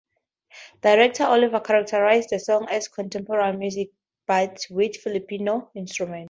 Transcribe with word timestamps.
Director 0.81 1.25
Oliva 1.25 1.61
characterized 1.61 2.29
the 2.31 2.39
song 2.39 2.65
as 2.71 2.87
"contemporary 2.87 3.55
music 3.55 3.91
but 4.25 4.65
with 4.71 4.95
Filipino 4.97 5.69
instruments". 5.75 6.19